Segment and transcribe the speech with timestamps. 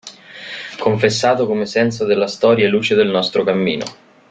[0.79, 3.85] Confessato come senso della storia e luce del nostro cammino.